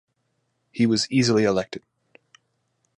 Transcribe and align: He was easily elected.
He 0.71 0.87
was 0.87 1.05
easily 1.11 1.43
elected. 1.43 1.83